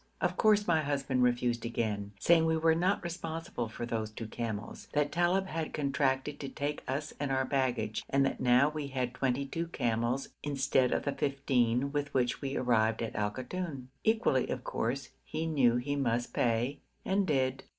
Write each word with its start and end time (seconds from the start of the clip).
Of 0.19 0.35
course 0.35 0.65
my 0.67 0.81
husband 0.81 1.21
refused 1.21 1.63
again, 1.63 2.13
saying 2.19 2.47
we 2.47 2.57
were 2.57 2.73
not 2.73 3.03
responsible 3.03 3.69
for 3.69 3.85
those 3.85 4.09
two 4.09 4.25
camels; 4.25 4.87
that 4.93 5.11
Talib 5.11 5.45
had 5.45 5.75
contracted 5.75 6.39
to 6.39 6.49
take 6.49 6.81
us 6.87 7.13
and 7.19 7.31
our 7.31 7.45
baggage, 7.45 8.01
and 8.09 8.25
that 8.25 8.39
now 8.39 8.69
we 8.69 8.87
had 8.87 9.13
twenty 9.13 9.45
two 9.45 9.67
camels 9.67 10.29
instead 10.41 10.91
of 10.91 11.03
the 11.03 11.11
fifteen 11.11 11.91
with 11.91 12.11
which 12.15 12.41
we 12.41 12.57
arrived 12.57 13.03
at 13.03 13.15
Al 13.15 13.29
Koton. 13.29 13.89
Equally, 14.03 14.49
of 14.49 14.63
course, 14.63 15.09
he 15.23 15.45
knew 15.45 15.75
he 15.75 15.95
must 15.95 16.33
pay, 16.33 16.79
and 17.05 17.27
did. 17.27 17.65